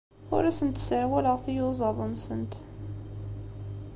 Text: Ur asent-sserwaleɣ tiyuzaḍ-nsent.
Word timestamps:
Ur 0.35 0.43
asent-sserwaleɣ 0.49 1.37
tiyuzaḍ-nsent. 1.43 2.53